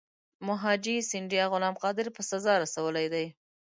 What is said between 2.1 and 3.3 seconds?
په سزا رسولی دی.